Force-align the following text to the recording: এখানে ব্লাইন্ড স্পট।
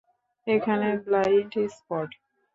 এখানে 0.47 0.87
ব্লাইন্ড 1.05 1.53
স্পট। 1.75 2.09